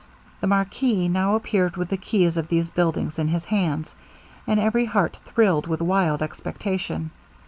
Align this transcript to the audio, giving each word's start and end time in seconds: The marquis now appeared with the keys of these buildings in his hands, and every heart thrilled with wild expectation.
The 0.39 0.47
marquis 0.47 1.07
now 1.07 1.35
appeared 1.35 1.77
with 1.77 1.89
the 1.89 1.95
keys 1.95 2.35
of 2.35 2.47
these 2.47 2.71
buildings 2.71 3.19
in 3.19 3.27
his 3.27 3.43
hands, 3.45 3.93
and 4.47 4.59
every 4.59 4.85
heart 4.85 5.19
thrilled 5.25 5.67
with 5.67 5.79
wild 5.79 6.23
expectation. 6.23 7.11